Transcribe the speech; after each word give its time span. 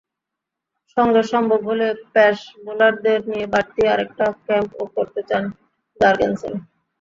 সঙ্গে 0.97 1.21
সম্ভব 1.31 1.59
হলে 1.69 1.87
পেস 2.13 2.37
বোলারদের 2.63 3.19
নিয়ে 3.29 3.45
বাড়তি 3.53 3.81
আরেকটা 3.87 4.25
ক্যাম্পও 4.45 4.85
করতে 4.95 5.21
চান 5.29 5.43
জার্গেনসেন। 5.99 6.53